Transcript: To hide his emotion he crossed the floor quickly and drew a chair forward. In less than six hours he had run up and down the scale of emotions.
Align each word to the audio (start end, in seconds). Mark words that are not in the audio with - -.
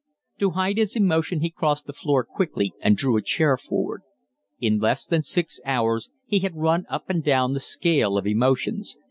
To 0.39 0.49
hide 0.49 0.77
his 0.79 0.95
emotion 0.95 1.41
he 1.41 1.51
crossed 1.51 1.85
the 1.85 1.93
floor 1.93 2.23
quickly 2.23 2.73
and 2.81 2.97
drew 2.97 3.17
a 3.17 3.21
chair 3.21 3.55
forward. 3.55 4.01
In 4.59 4.79
less 4.79 5.05
than 5.05 5.21
six 5.21 5.59
hours 5.63 6.09
he 6.25 6.39
had 6.39 6.55
run 6.57 6.87
up 6.89 7.07
and 7.07 7.23
down 7.23 7.53
the 7.53 7.59
scale 7.59 8.17
of 8.17 8.25
emotions. 8.25 8.97